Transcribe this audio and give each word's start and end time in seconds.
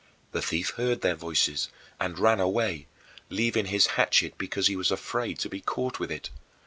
The 0.31 0.41
thief 0.41 0.71
heard 0.77 1.01
their 1.01 1.13
voices 1.13 1.69
and 1.99 2.17
ran 2.17 2.39
away, 2.39 2.87
leaving 3.29 3.67
his 3.67 3.85
hatchet 3.85 4.35
because 4.39 4.65
he 4.65 4.75
was 4.75 4.89
afraid 4.89 5.37
to 5.41 5.47
be 5.47 5.61
caught 5.61 5.99
with 5.99 6.09
it. 6.11 6.31